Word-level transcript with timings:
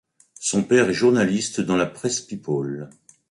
Son 0.39 0.63
père 0.63 0.89
est 0.89 0.95
journaliste 0.95 1.61
dans 1.61 1.75
la 1.77 1.85
presse 1.85 2.21
people. 2.21 2.89